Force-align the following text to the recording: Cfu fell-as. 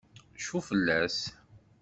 Cfu 0.39 0.59
fell-as. 0.67 1.19